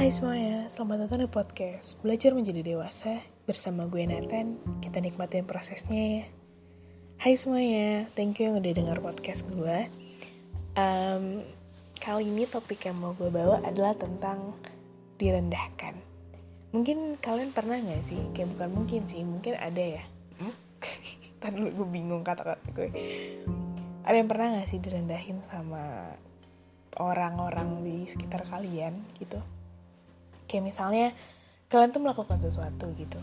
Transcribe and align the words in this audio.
Hai 0.00 0.08
semuanya, 0.08 0.64
selamat 0.72 0.96
datang 1.04 1.20
di 1.20 1.28
podcast 1.28 2.00
Belajar 2.00 2.32
Menjadi 2.32 2.64
Dewasa 2.64 3.20
bersama 3.44 3.84
gue 3.84 4.00
Nathan. 4.08 4.56
Kita 4.80 4.96
nikmatin 4.96 5.44
prosesnya 5.44 6.24
ya. 6.24 6.24
Hai 7.20 7.36
semuanya, 7.36 8.08
thank 8.16 8.40
you 8.40 8.48
yang 8.48 8.56
udah 8.56 8.72
dengar 8.72 8.96
podcast 9.04 9.44
gue. 9.52 9.92
Um, 10.72 11.44
kali 12.00 12.32
ini 12.32 12.48
topik 12.48 12.80
yang 12.88 12.96
mau 12.96 13.12
gue 13.12 13.28
bawa 13.28 13.60
adalah 13.60 13.92
tentang 13.92 14.56
direndahkan. 15.20 15.92
Mungkin 16.72 17.20
kalian 17.20 17.52
pernah 17.52 17.76
gak 17.76 18.00
sih? 18.00 18.24
Kayak 18.32 18.56
bukan 18.56 18.70
mungkin 18.72 19.04
sih, 19.04 19.20
mungkin 19.20 19.52
ada 19.60 20.00
ya. 20.00 20.04
Hmm? 20.40 20.56
Tadi 21.44 21.60
gue 21.60 21.88
bingung 21.92 22.24
kata-kata 22.24 22.72
gue. 22.72 22.88
Ada 24.08 24.16
yang 24.16 24.32
pernah 24.32 24.64
gak 24.64 24.68
sih 24.72 24.80
direndahin 24.80 25.44
sama 25.44 26.16
orang-orang 26.96 27.84
di 27.84 28.08
sekitar 28.08 28.48
kalian 28.48 28.96
gitu? 29.20 29.59
Kayak 30.50 30.66
misalnya 30.66 31.14
kalian 31.70 31.94
tuh 31.94 32.02
melakukan 32.02 32.42
sesuatu 32.42 32.90
gitu. 32.98 33.22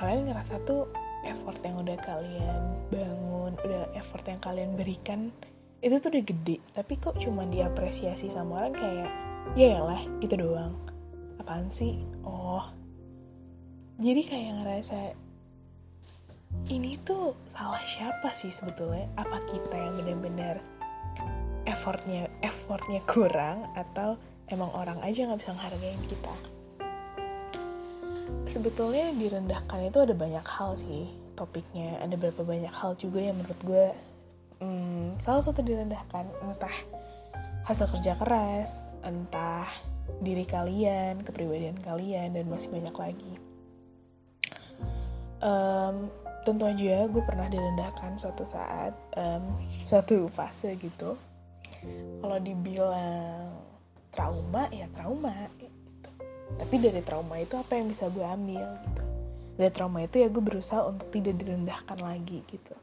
Kalian 0.00 0.32
ngerasa 0.32 0.64
tuh 0.64 0.88
effort 1.28 1.60
yang 1.60 1.76
udah 1.84 1.98
kalian 2.00 2.62
bangun 2.88 3.52
udah 3.60 3.92
effort 3.92 4.24
yang 4.24 4.40
kalian 4.40 4.72
berikan 4.72 5.28
itu 5.84 6.00
tuh 6.00 6.08
udah 6.08 6.24
gede. 6.24 6.56
Tapi 6.72 6.96
kok 6.96 7.20
cuma 7.20 7.44
diapresiasi 7.44 8.32
sama 8.32 8.64
orang 8.64 8.72
kayak 8.72 9.10
ya 9.52 9.84
lah 9.84 10.00
gitu 10.24 10.40
doang. 10.40 10.72
Apaan 11.36 11.68
sih? 11.68 12.00
Oh. 12.24 12.64
Jadi 14.00 14.22
kayak 14.24 14.52
ngerasa 14.64 15.12
ini 16.72 16.96
tuh 17.04 17.36
salah 17.52 17.84
siapa 17.84 18.32
sih 18.32 18.48
sebetulnya? 18.48 19.10
Apa 19.20 19.44
kita 19.52 19.76
yang 19.76 19.94
benar-benar 20.00 20.56
effortnya 21.68 22.26
effortnya 22.42 23.02
kurang 23.06 23.70
atau 23.78 24.18
emang 24.52 24.68
orang 24.76 25.00
aja 25.00 25.24
nggak 25.24 25.40
bisa 25.40 25.56
ngehargain 25.56 26.02
kita. 26.06 26.34
Sebetulnya 28.52 29.16
direndahkan 29.16 29.88
itu 29.88 29.98
ada 30.04 30.12
banyak 30.12 30.44
hal 30.44 30.76
sih 30.76 31.08
topiknya. 31.32 31.96
Ada 32.04 32.20
berapa 32.20 32.44
banyak 32.44 32.70
hal 32.70 32.92
juga 33.00 33.24
yang 33.24 33.40
menurut 33.40 33.60
gue 33.64 33.86
hmm, 34.60 35.16
salah 35.16 35.40
satu 35.40 35.64
direndahkan. 35.64 36.28
Entah 36.44 36.76
hasil 37.64 37.88
kerja 37.96 38.12
keras 38.20 38.84
entah 39.02 39.66
diri 40.20 40.42
kalian 40.46 41.22
kepribadian 41.22 41.78
kalian 41.80 42.36
dan 42.36 42.44
masih 42.46 42.68
banyak 42.68 42.94
lagi. 42.94 43.34
Um, 45.42 46.12
tentu 46.46 46.68
aja 46.68 47.08
gue 47.10 47.22
pernah 47.24 47.50
direndahkan 47.50 48.14
suatu 48.20 48.46
saat 48.46 48.94
um, 49.16 49.56
suatu 49.88 50.28
fase 50.28 50.76
gitu. 50.76 51.16
Kalau 52.22 52.38
dibilang 52.38 53.71
trauma 54.12 54.68
ya 54.68 54.86
trauma 54.92 55.48
gitu. 55.56 56.10
tapi 56.60 56.74
dari 56.78 57.00
trauma 57.00 57.40
itu 57.40 57.56
apa 57.56 57.80
yang 57.80 57.88
bisa 57.88 58.12
gue 58.12 58.22
ambil 58.22 58.66
gitu. 58.86 59.02
Dari 59.52 59.72
trauma 59.72 59.98
itu 60.04 60.16
ya 60.20 60.28
gue 60.28 60.42
berusaha 60.44 60.84
untuk 60.84 61.08
tidak 61.12 61.40
direndahkan 61.40 61.98
lagi 62.00 62.44
gitu. 62.48 62.76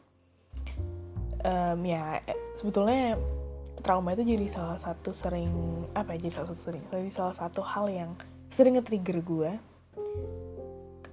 Um, 1.45 1.79
ya 1.85 2.19
sebetulnya 2.57 3.15
trauma 3.79 4.11
itu 4.11 4.27
jadi 4.27 4.47
salah 4.51 4.75
satu 4.75 5.15
sering 5.15 5.49
apa 5.95 6.15
ya 6.15 6.27
jadi 6.27 6.33
salah 6.41 6.47
satu 6.51 6.61
sering 6.67 6.83
jadi 6.91 7.11
salah 7.13 7.35
satu 7.35 7.61
hal 7.63 7.87
yang 7.87 8.11
sering 8.51 8.75
nge-trigger 8.75 9.23
gue 9.23 9.51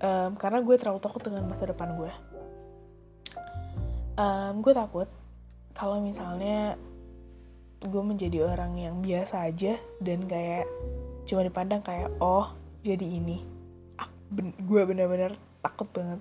um, 0.02 0.30
karena 0.34 0.58
gue 0.60 0.74
terlalu 0.74 1.00
takut 1.00 1.22
dengan 1.22 1.46
masa 1.46 1.70
depan 1.70 1.94
gue 1.94 2.12
um, 4.18 4.54
gue 4.60 4.72
takut 4.74 5.08
kalau 5.76 6.02
misalnya 6.02 6.74
gue 7.84 8.02
menjadi 8.02 8.48
orang 8.48 8.80
yang 8.80 9.04
biasa 9.04 9.44
aja 9.44 9.76
dan 10.00 10.24
kayak 10.24 10.64
cuma 11.28 11.44
dipandang 11.44 11.84
kayak 11.84 12.08
oh 12.22 12.54
jadi 12.80 13.04
ini. 13.04 13.44
Ben 14.26 14.50
gue 14.58 14.82
bener-bener 14.82 15.38
takut 15.62 15.86
banget 15.94 16.18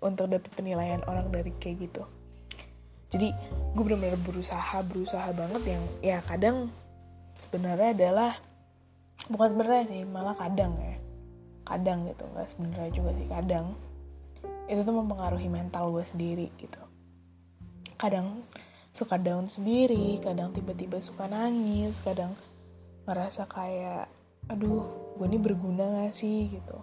untuk 0.00 0.30
dapet 0.30 0.48
penilaian 0.56 1.02
orang 1.04 1.28
dari 1.28 1.52
kayak 1.58 1.90
gitu. 1.90 2.02
Jadi 3.12 3.28
gue 3.76 3.82
bener-bener 3.82 4.16
berusaha 4.24 4.80
berusaha 4.80 5.28
banget 5.36 5.76
yang 5.76 5.82
ya 6.00 6.18
kadang 6.24 6.72
sebenarnya 7.36 7.92
adalah 7.92 8.32
bukan 9.28 9.48
sebenarnya 9.52 9.84
sih 9.90 10.02
malah 10.08 10.38
kadang 10.38 10.72
ya. 10.80 10.96
Kadang 11.68 12.08
gitu 12.08 12.24
nggak 12.24 12.48
sebenarnya 12.48 12.90
juga 12.94 13.10
sih 13.18 13.28
kadang. 13.28 13.66
Itu 14.70 14.80
tuh 14.86 14.96
mempengaruhi 14.96 15.50
mental 15.50 15.92
gue 15.92 16.04
sendiri 16.06 16.48
gitu. 16.56 16.80
Kadang 18.00 18.42
suka 18.92 19.16
down 19.16 19.48
sendiri, 19.48 20.20
kadang 20.20 20.52
tiba-tiba 20.52 21.00
suka 21.00 21.24
nangis, 21.24 21.96
kadang 22.04 22.36
ngerasa 23.08 23.48
kayak, 23.48 24.06
aduh, 24.52 24.84
gue 25.16 25.26
ini 25.32 25.40
berguna 25.40 26.04
gak 26.04 26.12
sih 26.12 26.52
gitu. 26.52 26.78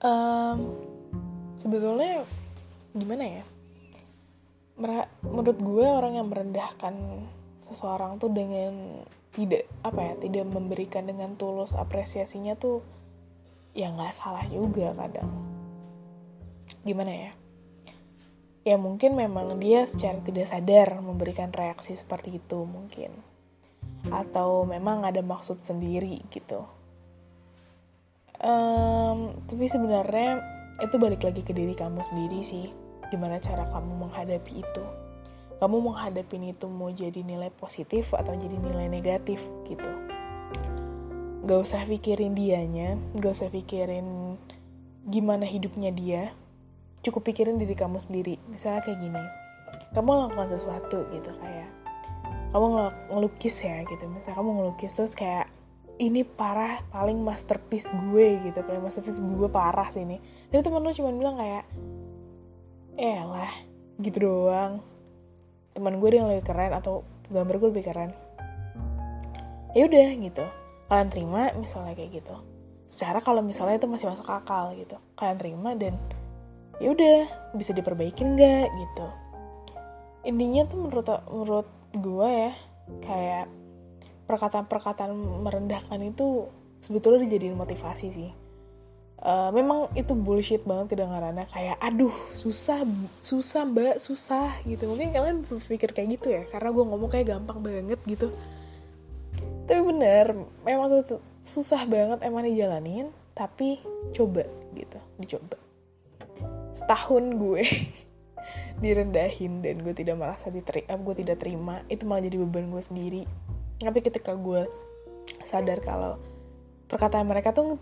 Um, 0.00 0.80
sebetulnya 1.60 2.24
gimana 2.96 3.24
ya? 3.42 3.44
Menurut 5.20 5.58
gue 5.60 5.86
orang 5.86 6.16
yang 6.16 6.32
merendahkan 6.32 6.94
seseorang 7.68 8.16
tuh 8.16 8.32
dengan 8.32 9.04
tidak 9.36 9.68
apa 9.84 10.00
ya, 10.00 10.14
tidak 10.16 10.48
memberikan 10.48 11.04
dengan 11.04 11.36
tulus 11.36 11.76
apresiasinya 11.76 12.56
tuh 12.56 12.80
ya 13.76 13.92
nggak 13.92 14.16
salah 14.16 14.46
juga 14.48 14.96
kadang. 14.96 15.28
Gimana 16.82 17.12
ya? 17.12 17.30
Ya 18.62 18.76
mungkin 18.78 19.14
memang 19.14 19.58
dia 19.58 19.86
secara 19.86 20.18
tidak 20.22 20.46
sadar 20.50 20.98
memberikan 21.02 21.50
reaksi 21.50 21.94
seperti 21.94 22.38
itu 22.38 22.64
mungkin. 22.64 23.10
Atau 24.08 24.64
memang 24.64 25.02
ada 25.04 25.22
maksud 25.22 25.62
sendiri 25.62 26.22
gitu. 26.30 26.64
Um, 28.38 29.34
tapi 29.50 29.66
sebenarnya 29.66 30.38
itu 30.78 30.94
balik 30.94 31.26
lagi 31.26 31.42
ke 31.42 31.50
diri 31.50 31.74
kamu 31.74 32.06
sendiri 32.06 32.40
sih. 32.46 32.70
Gimana 33.10 33.42
cara 33.42 33.66
kamu 33.70 34.08
menghadapi 34.08 34.52
itu? 34.62 34.84
Kamu 35.58 35.82
menghadapi 35.82 36.54
itu 36.54 36.70
mau 36.70 36.94
jadi 36.94 37.26
nilai 37.26 37.50
positif 37.50 38.14
atau 38.14 38.30
jadi 38.38 38.54
nilai 38.54 38.86
negatif 38.86 39.42
gitu. 39.66 39.90
Gak 41.48 41.64
usah 41.64 41.82
pikirin 41.88 42.36
dianya 42.36 43.00
gak 43.16 43.32
usah 43.32 43.48
pikirin 43.48 44.36
gimana 45.08 45.48
hidupnya 45.48 45.88
dia 45.88 46.36
cukup 47.04 47.30
pikirin 47.30 47.60
diri 47.60 47.74
kamu 47.74 48.00
sendiri. 48.02 48.38
Misalnya 48.50 48.82
kayak 48.82 49.00
gini 49.00 49.22
kamu 49.92 50.08
melakukan 50.08 50.48
sesuatu 50.52 51.08
gitu 51.12 51.30
kayak 51.40 51.70
kamu 52.52 52.66
ngelukis 53.12 53.56
ya 53.60 53.84
gitu. 53.84 54.04
Misalnya 54.08 54.36
kamu 54.40 54.50
ngelukis 54.56 54.92
terus 54.96 55.12
kayak 55.12 55.48
ini 55.98 56.22
parah 56.22 56.80
paling 56.88 57.20
masterpiece 57.20 57.92
gue 57.92 58.40
gitu. 58.48 58.60
Paling 58.64 58.80
masterpiece 58.80 59.20
gue 59.20 59.48
parah 59.52 59.88
sih 59.92 60.04
ini. 60.04 60.16
Tapi 60.48 60.64
temen 60.64 60.80
lu 60.80 60.92
cuma 60.94 61.12
bilang 61.12 61.36
kayak 61.36 61.64
eh 62.96 63.20
lah 63.20 63.52
gitu 64.00 64.18
doang. 64.24 64.80
Teman 65.76 66.00
gue 66.00 66.08
yang 66.08 66.30
lebih 66.32 66.46
keren 66.48 66.72
atau 66.72 67.04
gambar 67.28 67.54
gue 67.60 67.68
lebih 67.76 67.84
keren. 67.84 68.10
Ya 69.76 69.84
udah 69.84 70.08
gitu. 70.16 70.44
Kalian 70.88 71.08
terima 71.12 71.52
misalnya 71.52 71.92
kayak 71.92 72.24
gitu. 72.24 72.36
Secara 72.88 73.20
kalau 73.20 73.44
misalnya 73.44 73.76
itu 73.76 73.84
masih 73.84 74.08
masuk 74.08 74.24
akal 74.24 74.72
gitu. 74.72 74.96
Kalian 75.20 75.36
terima 75.36 75.76
dan 75.76 76.00
ya 76.78 76.88
udah 76.94 77.18
bisa 77.54 77.74
diperbaikin 77.74 78.38
nggak 78.38 78.66
gitu. 78.70 79.06
Intinya 80.26 80.62
tuh 80.66 80.78
menurut 80.78 81.08
menurut 81.30 81.68
gue 81.94 82.28
ya 82.30 82.52
kayak 83.02 83.46
perkataan-perkataan 84.28 85.12
merendahkan 85.42 86.00
itu 86.04 86.46
sebetulnya 86.84 87.26
dijadiin 87.26 87.58
motivasi 87.58 88.06
sih. 88.12 88.30
Uh, 89.18 89.50
memang 89.50 89.90
itu 89.98 90.14
bullshit 90.14 90.62
banget 90.62 90.94
kedengarannya 90.94 91.50
kayak 91.50 91.74
aduh 91.82 92.14
susah 92.30 92.86
susah 93.18 93.66
mbak 93.66 93.98
susah 93.98 94.62
gitu. 94.62 94.86
Mungkin 94.86 95.10
kalian 95.10 95.42
berpikir 95.42 95.90
kayak 95.90 96.22
gitu 96.22 96.30
ya 96.30 96.42
karena 96.46 96.70
gue 96.70 96.84
ngomong 96.86 97.10
kayak 97.10 97.34
gampang 97.34 97.58
banget 97.58 97.98
gitu. 98.06 98.30
Tapi 99.66 99.80
bener 99.82 100.38
memang 100.62 101.02
susah 101.42 101.82
banget 101.88 102.22
emang 102.22 102.46
dijalanin 102.46 103.10
tapi 103.34 103.78
coba 104.12 104.42
gitu 104.74 104.98
dicoba 105.16 105.67
setahun 106.72 107.24
gue 107.36 107.62
direndahin 108.82 109.60
dan 109.60 109.82
gue 109.82 109.94
tidak 109.94 110.16
merasa 110.16 110.48
diterima 110.48 110.94
gue 110.96 111.14
tidak 111.18 111.36
terima 111.42 111.82
itu 111.90 112.06
malah 112.06 112.22
jadi 112.24 112.36
beban 112.40 112.70
gue 112.70 112.82
sendiri. 112.82 113.22
Tapi 113.78 113.98
ketika 114.02 114.34
gue 114.34 114.66
sadar 115.44 115.78
kalau 115.82 116.18
perkataan 116.88 117.28
mereka 117.28 117.52
tuh 117.52 117.78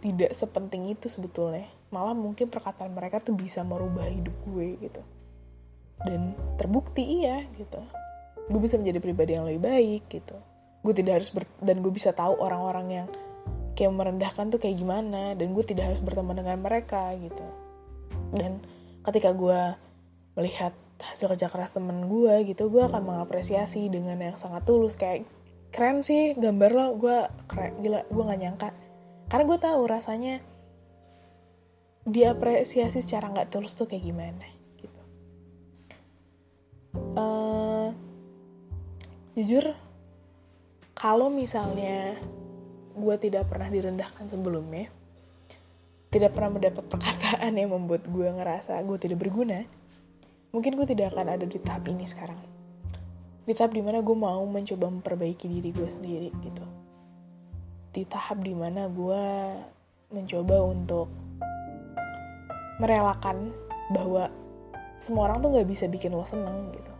tidak 0.00 0.32
sepenting 0.32 0.96
itu 0.96 1.12
sebetulnya 1.12 1.68
malah 1.92 2.16
mungkin 2.16 2.48
perkataan 2.48 2.94
mereka 2.94 3.20
tuh 3.20 3.36
bisa 3.36 3.60
merubah 3.60 4.06
hidup 4.08 4.34
gue 4.48 4.78
gitu. 4.80 5.02
Dan 6.00 6.32
terbukti 6.56 7.04
iya 7.22 7.44
gitu. 7.58 7.82
Gue 8.48 8.60
bisa 8.62 8.80
menjadi 8.80 8.98
pribadi 8.98 9.36
yang 9.36 9.46
lebih 9.46 9.62
baik 9.62 10.02
gitu. 10.08 10.38
Gue 10.80 10.96
tidak 10.96 11.20
harus 11.20 11.30
ber 11.30 11.44
dan 11.60 11.84
gue 11.84 11.92
bisa 11.92 12.16
tahu 12.16 12.40
orang-orang 12.40 12.86
yang 12.88 13.06
kayak 13.76 13.92
merendahkan 13.92 14.48
tuh 14.48 14.58
kayak 14.60 14.80
gimana 14.80 15.36
dan 15.36 15.52
gue 15.52 15.64
tidak 15.64 15.92
harus 15.92 16.00
berteman 16.00 16.40
dengan 16.40 16.58
mereka 16.60 17.12
gitu 17.16 17.69
dan 18.34 18.62
ketika 19.06 19.34
gue 19.34 19.74
melihat 20.38 20.72
hasil 21.00 21.32
kerja 21.32 21.48
keras 21.48 21.72
temen 21.72 22.06
gue 22.06 22.44
gitu 22.44 22.68
gue 22.68 22.84
akan 22.84 23.00
mengapresiasi 23.00 23.88
dengan 23.88 24.20
yang 24.20 24.36
sangat 24.36 24.68
tulus. 24.68 24.94
Kayak 24.94 25.26
keren 25.72 26.04
sih 26.04 26.36
gambar 26.36 26.70
lo 26.70 26.86
gue 27.00 27.18
keren 27.48 27.80
gila 27.80 28.04
gue 28.06 28.22
nggak 28.22 28.40
nyangka. 28.40 28.68
Karena 29.30 29.44
gue 29.46 29.58
tahu 29.58 29.82
rasanya 29.86 30.34
diapresiasi 32.04 33.00
secara 33.00 33.30
nggak 33.32 33.50
tulus 33.52 33.76
tuh 33.76 33.88
kayak 33.88 34.04
gimana 34.04 34.46
gitu. 34.76 35.00
Uh, 37.14 37.92
jujur 39.36 39.72
kalau 40.96 41.32
misalnya 41.32 42.18
gue 42.92 43.16
tidak 43.16 43.48
pernah 43.48 43.72
direndahkan 43.72 44.28
sebelumnya 44.28 44.92
tidak 46.10 46.34
pernah 46.34 46.58
mendapat 46.58 46.84
perkataan 46.90 47.54
yang 47.54 47.70
membuat 47.70 48.02
gue 48.10 48.26
ngerasa 48.26 48.82
gue 48.82 48.98
tidak 48.98 49.22
berguna 49.22 49.62
mungkin 50.50 50.74
gue 50.74 50.86
tidak 50.90 51.14
akan 51.14 51.38
ada 51.38 51.46
di 51.46 51.58
tahap 51.62 51.86
ini 51.86 52.02
sekarang. 52.06 52.38
Di 53.46 53.54
tahap 53.54 53.70
di 53.74 53.82
mana 53.82 54.02
gue 54.02 54.16
mau 54.18 54.42
mencoba 54.46 54.90
memperbaiki 54.90 55.46
diri 55.46 55.70
gue 55.70 55.88
sendiri 55.88 56.28
gitu. 56.42 56.66
Di 57.94 58.02
tahap 58.06 58.42
di 58.42 58.54
mana 58.54 58.90
gue 58.90 59.22
mencoba 60.10 60.56
untuk 60.66 61.06
merelakan 62.82 63.54
bahwa 63.94 64.26
semua 64.98 65.30
orang 65.30 65.38
tuh 65.38 65.54
nggak 65.54 65.68
bisa 65.70 65.86
bikin 65.86 66.10
lo 66.10 66.26
seneng 66.26 66.74
gitu. 66.74 66.92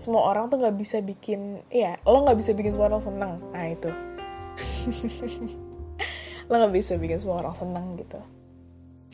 Semua 0.00 0.24
orang 0.32 0.48
tuh 0.48 0.56
nggak 0.56 0.76
bisa 0.80 1.04
bikin 1.04 1.60
ya 1.68 2.00
lo 2.08 2.24
nggak 2.24 2.40
bisa 2.40 2.56
bikin 2.56 2.72
semua 2.72 2.88
orang 2.88 3.04
seneng. 3.04 3.32
Nah 3.52 3.66
itu. 3.68 3.90
Lo 6.48 6.56
nggak 6.56 6.80
bisa 6.80 6.96
bikin 6.96 7.20
semua 7.20 7.44
orang 7.44 7.52
seneng 7.52 8.00
gitu 8.00 8.16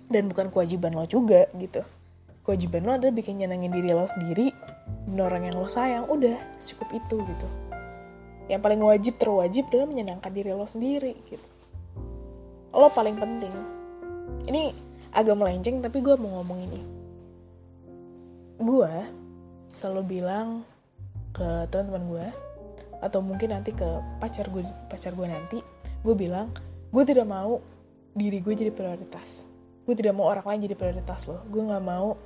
dan 0.08 0.28
bukan 0.28 0.52
kewajiban 0.52 0.92
lo 0.92 1.04
juga 1.08 1.48
gitu. 1.56 1.80
Kewajiban 2.44 2.84
lo 2.84 2.92
adalah 3.00 3.14
bikin 3.16 3.40
nyenengin 3.40 3.72
diri 3.72 3.90
lo 3.96 4.04
sendiri 4.04 4.52
dan 5.08 5.18
orang 5.20 5.48
yang 5.48 5.56
lo 5.56 5.68
sayang 5.68 6.04
udah 6.08 6.36
cukup 6.60 6.88
itu 6.92 7.16
gitu. 7.24 7.48
Yang 8.52 8.60
paling 8.60 8.80
wajib 8.84 9.14
terwajib 9.16 9.64
adalah 9.72 9.88
menyenangkan 9.88 10.32
diri 10.32 10.52
lo 10.52 10.68
sendiri 10.68 11.16
gitu. 11.28 11.46
Lo 12.76 12.92
paling 12.92 13.16
penting. 13.16 13.54
Ini 14.44 14.62
agak 15.16 15.36
melenceng 15.40 15.80
tapi 15.80 16.04
gue 16.04 16.14
mau 16.20 16.40
ngomong 16.40 16.58
ini. 16.68 16.80
Gue 18.60 18.92
selalu 19.72 20.20
bilang 20.20 20.62
ke 21.34 21.66
teman-teman 21.72 22.04
gue 22.06 22.26
atau 23.02 23.20
mungkin 23.20 23.52
nanti 23.52 23.74
ke 23.74 23.88
pacar 24.22 24.48
gue 24.48 24.62
pacar 24.86 25.12
gue 25.12 25.26
nanti 25.26 25.58
gue 26.00 26.14
bilang 26.14 26.48
gue 26.94 27.02
tidak 27.04 27.26
mau 27.26 27.58
diri 28.14 28.38
gue 28.38 28.54
jadi 28.54 28.70
prioritas 28.70 29.50
gue 29.84 29.94
tidak 29.96 30.16
mau 30.16 30.32
orang 30.32 30.44
lain 30.48 30.60
jadi 30.68 30.76
prioritas 30.76 31.28
lo 31.28 31.44
gue 31.52 31.60
nggak 31.60 31.84
mau 31.84 32.16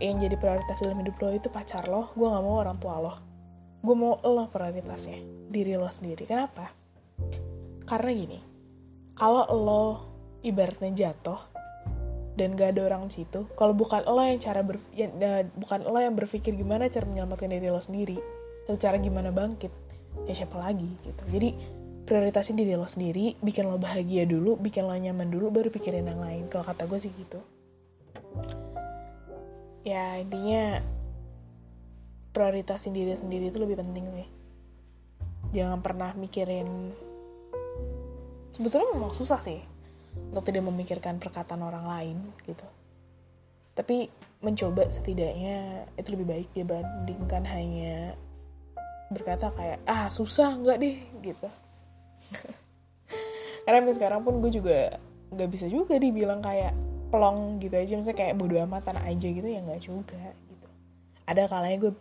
yang 0.00 0.16
jadi 0.16 0.36
prioritas 0.40 0.80
dalam 0.80 0.96
hidup 1.04 1.16
lo 1.20 1.28
itu 1.36 1.48
pacar 1.52 1.84
lo. 1.84 2.08
Gue 2.16 2.24
nggak 2.24 2.44
mau 2.44 2.56
orang 2.56 2.76
tua 2.80 2.96
lo. 3.04 3.14
Gue 3.84 3.92
mau 3.92 4.16
lo 4.24 4.48
prioritasnya 4.48 5.20
diri 5.52 5.76
lo 5.76 5.88
sendiri. 5.92 6.24
Kenapa? 6.24 6.72
Karena 7.84 8.10
gini 8.16 8.40
kalau 9.14 9.44
lo 9.52 9.84
ibaratnya 10.40 10.90
jatuh 10.90 11.38
dan 12.34 12.58
gak 12.58 12.74
ada 12.74 12.90
orang 12.90 13.06
di 13.06 13.22
situ 13.22 13.46
kalau 13.54 13.70
bukan 13.70 14.02
lo 14.10 14.18
yang 14.18 14.42
cara 14.42 14.66
ber, 14.66 14.82
ya, 14.90 15.06
bukan 15.54 15.86
lo 15.86 16.02
yang 16.02 16.18
berpikir 16.18 16.50
gimana 16.58 16.90
cara 16.90 17.06
menyelamatkan 17.06 17.46
diri 17.46 17.70
lo 17.70 17.78
sendiri 17.78 18.18
atau 18.66 18.74
cara 18.74 18.98
gimana 18.98 19.30
bangkit 19.30 19.70
ya 20.26 20.34
siapa 20.34 20.58
lagi 20.58 20.88
gitu. 21.06 21.22
Jadi 21.30 21.54
prioritasin 22.04 22.60
diri 22.60 22.76
lo 22.76 22.84
sendiri 22.84 23.40
bikin 23.40 23.64
lo 23.64 23.80
bahagia 23.80 24.28
dulu 24.28 24.60
bikin 24.60 24.84
lo 24.84 24.92
nyaman 24.92 25.32
dulu 25.32 25.48
baru 25.48 25.72
pikirin 25.72 26.04
yang 26.04 26.20
lain. 26.20 26.44
Kalau 26.52 26.64
kata 26.64 26.84
gue 26.84 27.00
sih 27.00 27.12
gitu. 27.16 27.40
Ya 29.88 30.20
intinya 30.20 30.84
prioritasin 32.36 32.92
diri 32.92 33.16
sendiri 33.16 33.48
itu 33.48 33.56
lebih 33.56 33.80
penting 33.80 34.04
sih. 34.12 34.28
Jangan 35.56 35.80
pernah 35.80 36.12
mikirin 36.12 36.92
sebetulnya 38.52 38.92
memang 38.92 39.16
susah 39.16 39.40
sih 39.40 39.60
untuk 40.30 40.44
tidak 40.46 40.62
memikirkan 40.68 41.16
perkataan 41.16 41.64
orang 41.64 41.88
lain 41.88 42.16
gitu. 42.44 42.68
Tapi 43.74 44.06
mencoba 44.44 44.86
setidaknya 44.92 45.88
itu 45.96 46.08
lebih 46.12 46.26
baik 46.28 46.48
dibandingkan 46.52 47.48
hanya 47.48 48.12
berkata 49.08 49.48
kayak 49.56 49.80
ah 49.88 50.12
susah 50.12 50.60
nggak 50.60 50.78
deh 50.80 50.96
gitu 51.24 51.48
karena 53.64 53.76
sampai 53.80 53.96
sekarang 53.96 54.20
pun 54.22 54.38
gue 54.44 54.50
juga 54.52 55.00
nggak 55.32 55.48
bisa 55.50 55.66
juga 55.66 55.96
dibilang 55.96 56.44
kayak 56.44 56.76
pelong 57.08 57.62
gitu 57.62 57.74
aja. 57.74 57.92
Misalnya 57.96 58.18
kayak 58.20 58.34
bodo 58.36 58.56
amatan 58.60 58.96
aja 59.00 59.28
gitu 59.30 59.48
ya 59.48 59.60
nggak 59.64 59.82
juga 59.82 60.20
gitu. 60.50 60.68
Ada 61.24 61.48
kalanya 61.48 61.88
gue 61.88 61.92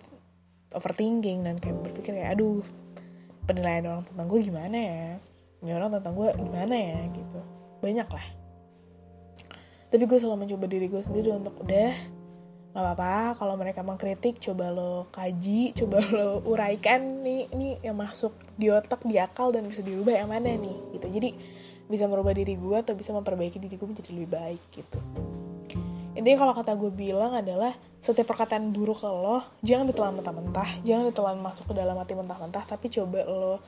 overthinking 0.74 1.46
dan 1.46 1.56
kayak 1.62 1.78
berpikir 1.86 2.18
kayak 2.18 2.36
aduh 2.36 2.66
penilaian 3.46 3.86
orang 3.88 4.04
tentang 4.10 4.28
gue 4.28 4.40
gimana 4.42 4.78
ya? 4.78 5.08
Ini 5.64 5.72
orang 5.80 5.90
tentang 5.96 6.14
gue 6.18 6.30
gimana 6.36 6.76
ya? 6.76 7.00
Gitu. 7.14 7.40
Banyak 7.80 8.10
lah. 8.12 8.28
Tapi 9.94 10.04
gue 10.10 10.18
selalu 10.18 10.50
mencoba 10.50 10.66
diri 10.66 10.90
gue 10.90 11.02
sendiri 11.06 11.30
untuk 11.32 11.54
udah 11.62 11.94
nggak 12.74 12.86
apa-apa 12.90 13.38
kalau 13.38 13.54
mereka 13.54 13.86
mengkritik 13.86 14.42
coba 14.42 14.74
lo 14.74 15.06
kaji 15.14 15.78
coba 15.78 16.02
lo 16.10 16.42
uraikan 16.42 17.22
nih 17.22 17.46
ini 17.54 17.78
yang 17.86 17.94
masuk 17.94 18.34
di 18.58 18.74
otak 18.74 19.06
di 19.06 19.22
akal 19.22 19.54
dan 19.54 19.70
bisa 19.70 19.86
dirubah 19.86 20.18
yang 20.18 20.34
mana 20.34 20.58
nih 20.58 20.78
gitu. 20.98 21.06
Jadi 21.06 21.30
bisa 21.86 22.10
merubah 22.10 22.34
diri 22.34 22.58
gue 22.58 22.78
atau 22.82 22.98
bisa 22.98 23.14
memperbaiki 23.14 23.62
diri 23.62 23.78
gue 23.78 23.86
menjadi 23.86 24.10
lebih 24.10 24.30
baik 24.34 24.64
gitu. 24.74 24.98
Intinya 26.18 26.38
kalau 26.46 26.54
kata 26.58 26.74
gue 26.74 26.90
bilang 26.90 27.38
adalah 27.38 27.78
setiap 28.04 28.36
perkataan 28.36 28.76
buruk 28.76 29.00
ke 29.00 29.08
lo 29.08 29.40
jangan 29.64 29.88
ditelan 29.88 30.20
mentah-mentah 30.20 30.84
jangan 30.84 31.08
ditelan 31.08 31.40
masuk 31.40 31.72
ke 31.72 31.74
dalam 31.80 31.96
hati 31.96 32.20
mentah-mentah 32.20 32.68
tapi 32.68 32.92
coba 32.92 33.24
lo 33.24 33.64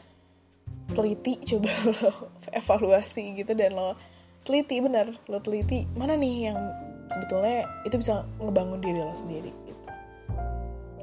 teliti 0.91 1.39
coba 1.55 1.71
lo 1.95 2.11
evaluasi 2.51 3.39
gitu 3.39 3.55
dan 3.55 3.79
lo 3.79 3.95
teliti 4.43 4.83
bener 4.83 5.15
lo 5.31 5.39
teliti 5.39 5.87
mana 5.95 6.19
nih 6.19 6.51
yang 6.51 6.59
sebetulnya 7.09 7.69
itu 7.85 7.95
bisa 8.01 8.25
ngebangun 8.41 8.81
diri 8.81 8.99
lo 8.99 9.13
sendiri 9.13 9.51
gitu. 9.53 9.81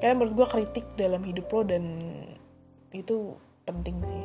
karena 0.03 0.15
menurut 0.19 0.35
gue 0.35 0.47
kritik 0.51 0.87
dalam 0.99 1.23
hidup 1.23 1.47
lo 1.51 1.63
dan 1.63 1.85
itu 2.93 3.37
penting 3.63 4.03
sih 4.03 4.25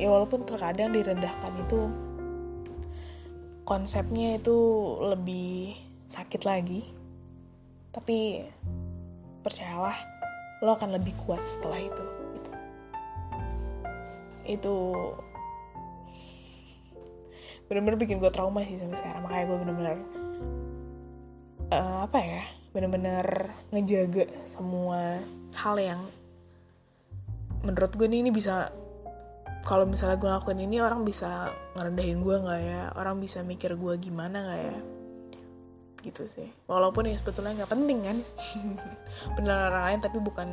ya 0.00 0.08
walaupun 0.08 0.48
terkadang 0.48 0.96
direndahkan 0.96 1.52
itu 1.60 1.80
konsepnya 3.68 4.40
itu 4.40 4.56
lebih 5.04 5.76
sakit 6.08 6.42
lagi 6.48 6.88
tapi 7.92 8.48
percayalah 9.44 9.96
lo 10.64 10.72
akan 10.74 10.96
lebih 10.96 11.12
kuat 11.24 11.44
setelah 11.44 11.78
itu 11.78 12.04
gitu. 12.34 12.50
itu 14.48 14.76
bener-bener 17.68 18.00
bikin 18.00 18.16
gue 18.16 18.32
trauma 18.32 18.64
sih 18.64 18.80
sampai 18.80 18.96
sekarang 18.96 19.22
makanya 19.28 19.44
gue 19.52 19.58
bener-bener 19.60 19.98
uh, 21.72 22.04
apa 22.04 22.18
ya 22.20 22.42
bener-bener 22.72 23.50
ngejaga 23.72 24.28
semua 24.44 25.18
hal 25.56 25.76
yang 25.80 26.00
menurut 27.64 27.92
gue 27.96 28.06
ini, 28.06 28.22
ini 28.22 28.30
bisa 28.30 28.70
kalau 29.66 29.84
misalnya 29.84 30.16
gue 30.16 30.30
lakuin 30.30 30.64
ini 30.64 30.80
orang 30.80 31.02
bisa 31.04 31.52
ngerendahin 31.76 32.24
gue 32.24 32.36
nggak 32.40 32.60
ya? 32.62 32.82
Orang 32.96 33.20
bisa 33.20 33.42
mikir 33.44 33.74
gue 33.76 33.94
gimana 34.00 34.36
nggak 34.46 34.60
ya? 34.64 34.78
Gitu 36.08 36.22
sih. 36.30 36.48
Walaupun 36.70 37.10
ya 37.10 37.16
sebetulnya 37.18 37.64
nggak 37.64 37.72
penting 37.76 37.98
kan? 38.06 38.18
Penilaian 39.36 39.68
orang 39.68 39.84
lain 39.92 40.00
tapi 40.00 40.18
bukan 40.22 40.48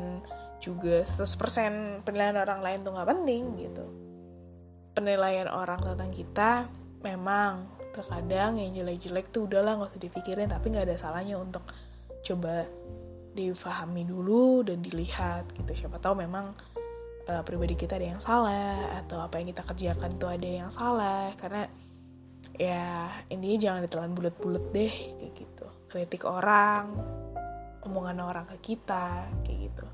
juga 0.59 1.05
100% 1.05 2.01
penilaian 2.01 2.41
orang 2.41 2.59
lain 2.59 2.79
tuh 2.81 2.91
nggak 2.91 3.09
penting 3.15 3.43
gitu. 3.61 3.85
Penilaian 4.97 5.47
orang 5.47 5.79
tentang 5.79 6.11
kita 6.11 6.65
memang 7.05 7.74
terkadang 7.95 8.59
yang 8.59 8.75
jelek-jelek 8.75 9.31
tuh 9.31 9.47
udahlah 9.47 9.79
nggak 9.79 9.95
usah 9.95 10.03
dipikirin. 10.03 10.51
Tapi 10.51 10.65
nggak 10.75 10.85
ada 10.91 10.97
salahnya 10.99 11.39
untuk 11.39 11.63
coba 12.25 12.67
difahami 13.31 14.03
dulu 14.03 14.67
dan 14.67 14.83
dilihat 14.83 15.47
gitu. 15.55 15.87
Siapa 15.87 16.03
tahu 16.03 16.27
memang 16.27 16.51
uh, 17.31 17.43
pribadi 17.47 17.79
kita 17.79 17.95
ada 17.95 18.07
yang 18.11 18.21
salah 18.23 18.99
atau 18.99 19.23
apa 19.23 19.39
yang 19.39 19.55
kita 19.55 19.63
kerjakan 19.63 20.11
tuh 20.19 20.27
ada 20.27 20.49
yang 20.49 20.67
salah. 20.67 21.31
Karena 21.39 21.63
ya 22.55 23.11
intinya 23.31 23.57
jangan 23.59 23.81
ditelan 23.87 24.11
bulat-bulat 24.11 24.65
deh 24.75 24.93
kayak 25.23 25.33
gitu. 25.39 25.67
Kritik 25.87 26.27
orang 26.27 26.91
omongan 27.85 28.17
orang 28.25 28.45
ke 28.49 28.75
kita 28.75 29.29
kayak 29.45 29.59
gitu. 29.71 29.87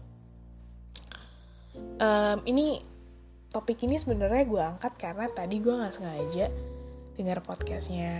Um, 2.02 2.40
ini 2.48 2.82
topik 3.52 3.84
ini 3.84 4.00
sebenarnya 4.00 4.44
gue 4.48 4.64
angkat 4.64 4.94
karena 4.96 5.28
tadi 5.28 5.60
gue 5.60 5.76
nggak 5.76 5.96
sengaja 5.96 6.48
dengar 7.16 7.44
podcastnya 7.44 8.14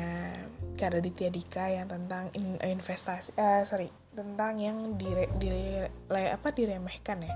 Karaditya 0.76 1.30
Dika 1.32 1.70
yang 1.72 1.88
tentang 1.88 2.34
investasi 2.60 3.38
uh, 3.38 3.64
sorry 3.64 3.94
tentang 4.12 4.60
yang 4.60 5.00
dire, 5.00 5.32
dire, 5.40 5.88
apa 6.12 6.52
diremehkan 6.52 7.24
ya. 7.24 7.36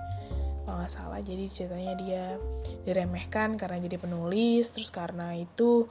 Kalau 0.65 0.81
nggak 0.81 0.91
salah 0.91 1.21
jadi 1.21 1.45
ceritanya 1.47 1.93
dia 1.95 2.23
diremehkan 2.83 3.55
karena 3.55 3.77
jadi 3.85 4.01
penulis 4.01 4.73
terus 4.73 4.89
karena 4.89 5.37
itu 5.37 5.85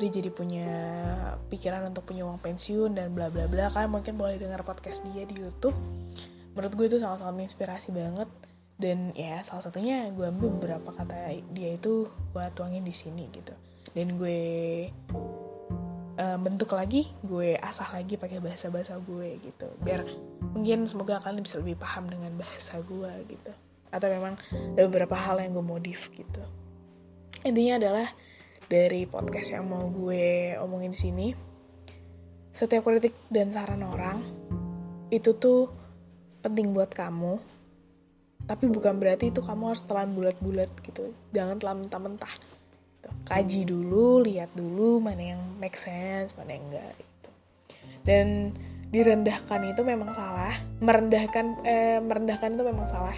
dia 0.00 0.08
jadi 0.08 0.30
punya 0.32 0.70
pikiran 1.52 1.92
untuk 1.92 2.08
punya 2.08 2.24
uang 2.24 2.40
pensiun 2.40 2.96
dan 2.96 3.12
bla 3.12 3.28
bla 3.28 3.50
bla. 3.50 3.68
Kalian 3.68 3.90
mungkin 3.90 4.16
boleh 4.16 4.40
dengar 4.40 4.64
podcast 4.64 5.04
dia 5.12 5.26
di 5.28 5.36
YouTube. 5.36 5.76
Menurut 6.56 6.72
gue 6.72 6.86
itu 6.88 6.98
sangat-sangat 7.02 7.34
menginspirasi 7.36 7.90
banget. 7.92 8.30
Dan 8.80 9.12
ya 9.12 9.44
salah 9.44 9.60
satunya 9.60 10.08
gue 10.08 10.24
ambil 10.24 10.56
beberapa 10.56 10.88
kata 10.96 11.36
dia 11.52 11.76
itu 11.76 12.08
gue 12.08 12.44
tuangin 12.56 12.80
di 12.80 12.96
sini 12.96 13.28
gitu 13.28 13.52
dan 13.96 14.16
gue 14.16 14.40
uh, 16.20 16.38
bentuk 16.38 16.70
lagi 16.76 17.08
gue 17.24 17.56
asah 17.58 17.90
lagi 17.96 18.14
pakai 18.20 18.38
bahasa 18.38 18.68
bahasa 18.68 18.98
gue 19.00 19.40
gitu. 19.40 19.68
Biar 19.82 20.04
mungkin 20.54 20.86
semoga 20.86 21.18
kalian 21.22 21.42
bisa 21.42 21.58
lebih 21.58 21.80
paham 21.80 22.06
dengan 22.10 22.34
bahasa 22.36 22.78
gue 22.84 23.12
gitu. 23.30 23.52
Atau 23.90 24.06
memang 24.06 24.38
ada 24.76 24.86
beberapa 24.86 25.16
hal 25.18 25.42
yang 25.42 25.56
gue 25.56 25.64
modif 25.66 26.12
gitu. 26.14 26.42
Intinya 27.42 27.80
adalah 27.80 28.08
dari 28.70 29.02
podcast 29.08 29.56
yang 29.56 29.66
mau 29.66 29.88
gue 29.90 30.54
omongin 30.62 30.94
di 30.94 31.00
sini 31.00 31.28
setiap 32.50 32.86
kritik 32.86 33.14
dan 33.30 33.50
saran 33.54 33.82
orang 33.86 34.18
itu 35.10 35.34
tuh 35.34 35.70
penting 36.42 36.70
buat 36.70 36.90
kamu. 36.92 37.38
Tapi 38.46 38.66
bukan 38.66 38.98
berarti 38.98 39.30
itu 39.30 39.42
kamu 39.42 39.74
harus 39.74 39.82
telan 39.86 40.16
bulat-bulat 40.16 40.70
gitu. 40.82 41.14
Jangan 41.30 41.60
telan 41.60 41.76
mentah-mentah. 41.86 42.34
Kaji 43.26 43.62
dulu 43.62 44.22
lihat 44.26 44.50
dulu 44.54 44.98
mana 44.98 45.36
yang 45.36 45.42
make 45.62 45.78
sense 45.78 46.34
mana 46.34 46.58
yang 46.58 46.64
enggak 46.70 46.92
gitu. 46.98 47.30
Dan 48.02 48.26
direndahkan 48.90 49.60
itu 49.70 49.82
memang 49.86 50.10
salah. 50.12 50.54
Merendahkan 50.82 51.46
eh, 51.62 51.98
merendahkan 52.02 52.58
itu 52.58 52.64
memang 52.66 52.86
salah. 52.90 53.16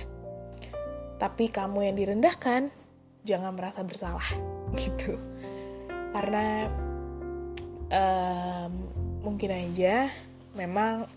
Tapi 1.16 1.48
kamu 1.48 1.88
yang 1.88 1.96
direndahkan 1.96 2.68
jangan 3.24 3.56
merasa 3.56 3.80
bersalah 3.80 4.26
gitu. 4.82 5.16
Karena 6.12 6.68
um, 7.88 8.72
mungkin 9.24 9.48
aja 9.48 10.12
memang 10.52 11.08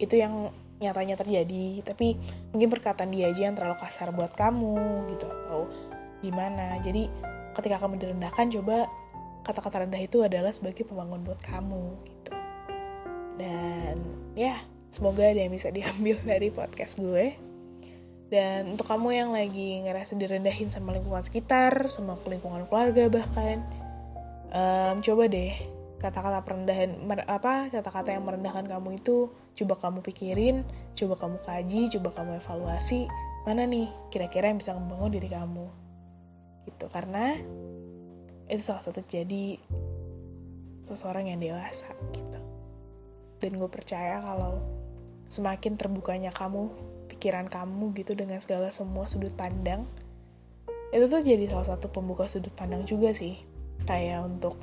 itu 0.00 0.16
yang 0.16 0.48
nyatanya 0.80 1.20
terjadi. 1.20 1.84
Tapi 1.84 2.16
mungkin 2.54 2.72
perkataan 2.72 3.12
dia 3.12 3.28
aja 3.28 3.50
yang 3.50 3.56
terlalu 3.58 3.76
kasar 3.76 4.08
buat 4.16 4.32
kamu 4.32 5.10
gitu. 5.12 5.28
Atau 5.28 5.68
gimana. 6.24 6.80
Jadi 6.80 7.27
ketika 7.58 7.82
kamu 7.82 7.98
direndahkan 7.98 8.46
coba 8.54 8.86
kata-kata 9.42 9.86
rendah 9.86 10.02
itu 10.02 10.22
adalah 10.22 10.54
sebagai 10.54 10.86
pembangun 10.86 11.26
buat 11.26 11.40
kamu 11.42 11.84
gitu. 12.06 12.32
Dan 13.38 13.96
ya 14.38 14.62
semoga 14.94 15.26
ada 15.26 15.40
yang 15.42 15.52
bisa 15.52 15.74
diambil 15.74 16.16
dari 16.30 16.48
podcast 16.54 16.96
gue. 17.02 17.34
Dan 18.28 18.76
untuk 18.76 18.84
kamu 18.84 19.08
yang 19.16 19.30
lagi 19.32 19.82
ngerasa 19.88 20.12
direndahin 20.14 20.68
sama 20.68 20.92
lingkungan 20.92 21.24
sekitar 21.24 21.88
sama 21.88 22.20
lingkungan 22.28 22.68
keluarga 22.68 23.08
bahkan 23.08 23.64
um, 24.52 25.00
coba 25.00 25.32
deh 25.32 25.56
kata-kata 25.98 26.44
perendahan 26.46 26.94
apa 27.26 27.72
kata-kata 27.72 28.14
yang 28.14 28.28
merendahkan 28.28 28.68
kamu 28.70 29.02
itu 29.02 29.32
coba 29.58 29.74
kamu 29.80 29.98
pikirin 30.04 30.56
coba 30.94 31.18
kamu 31.18 31.36
kaji 31.42 31.82
coba 31.98 32.08
kamu 32.14 32.30
evaluasi 32.38 33.10
mana 33.48 33.66
nih 33.66 33.90
kira-kira 34.12 34.52
yang 34.52 34.60
bisa 34.60 34.76
membangun 34.76 35.10
diri 35.18 35.26
kamu 35.26 35.87
gitu 36.68 36.86
karena 36.92 37.40
itu 38.48 38.62
salah 38.64 38.84
satu 38.84 39.00
jadi 39.04 39.56
seseorang 40.84 41.32
yang 41.32 41.40
dewasa 41.40 41.88
gitu 42.12 42.40
dan 43.38 43.52
gue 43.56 43.70
percaya 43.70 44.20
kalau 44.20 44.60
semakin 45.28 45.76
terbukanya 45.76 46.32
kamu 46.32 46.68
pikiran 47.08 47.48
kamu 47.48 47.92
gitu 47.96 48.12
dengan 48.16 48.40
segala 48.40 48.68
semua 48.68 49.08
sudut 49.08 49.32
pandang 49.32 49.88
itu 50.88 51.04
tuh 51.04 51.20
jadi 51.20 51.44
salah 51.48 51.76
satu 51.76 51.92
pembuka 51.92 52.24
sudut 52.28 52.52
pandang 52.56 52.84
juga 52.88 53.12
sih 53.12 53.36
kayak 53.84 54.24
untuk 54.24 54.56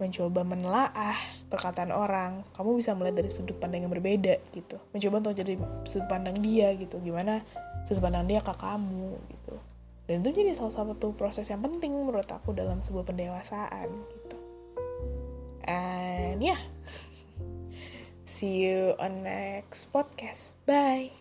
mencoba 0.00 0.40
menelaah 0.48 1.16
perkataan 1.52 1.92
orang, 1.92 2.40
kamu 2.56 2.80
bisa 2.80 2.96
melihat 2.96 3.20
dari 3.20 3.30
sudut 3.30 3.60
pandang 3.60 3.84
yang 3.84 3.92
berbeda 3.92 4.40
gitu. 4.56 4.80
Mencoba 4.96 5.28
untuk 5.28 5.36
jadi 5.36 5.60
sudut 5.84 6.08
pandang 6.08 6.40
dia 6.40 6.72
gitu, 6.72 6.96
gimana 7.04 7.44
sudut 7.84 8.00
pandang 8.00 8.24
dia 8.24 8.40
ke 8.40 8.48
kamu 8.56 9.20
gitu. 9.28 9.54
Dan 10.10 10.26
itu 10.26 10.42
jadi 10.42 10.58
salah 10.58 10.74
satu 10.74 11.14
proses 11.14 11.46
yang 11.46 11.62
penting 11.62 11.94
menurut 11.94 12.26
aku 12.26 12.50
dalam 12.50 12.82
sebuah 12.82 13.06
pendewasaan 13.06 13.86
gitu. 14.10 14.38
And 15.70 16.42
yeah, 16.42 16.58
see 18.26 18.66
you 18.66 18.98
on 18.98 19.22
next 19.22 19.94
podcast. 19.94 20.58
Bye. 20.66 21.19